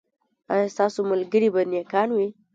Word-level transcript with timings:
ایا 0.53 0.67
ستاسو 0.75 0.99
ملګري 1.11 1.49
به 1.53 1.61
نیکان 1.71 2.09
وي؟ 2.15 2.27